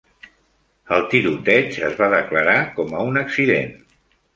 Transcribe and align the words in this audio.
El 0.97 1.05
tiroteig 1.11 1.79
es 1.91 2.03
va 2.03 2.11
declarar 2.17 2.59
com 2.81 2.95
a 3.03 3.09
un 3.15 3.25
accident. 3.27 3.75